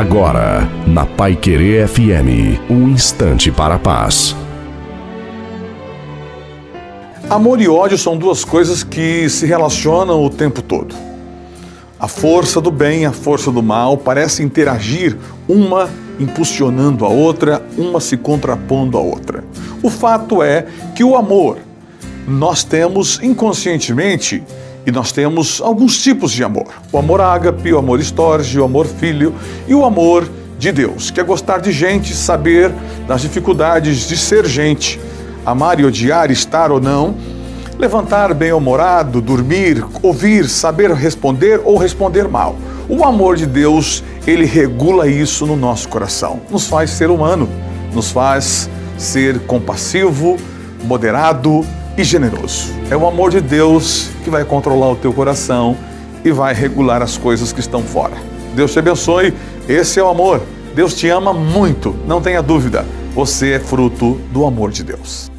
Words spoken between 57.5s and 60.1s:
que estão fora. Deus te abençoe. Esse é o